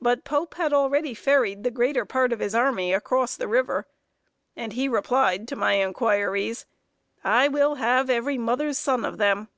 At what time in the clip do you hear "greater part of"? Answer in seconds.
1.70-2.40